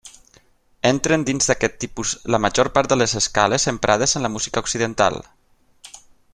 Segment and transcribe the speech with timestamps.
[0.91, 5.23] Entren dins d'aquest tipus la major part de les escales emprades en la música occidental.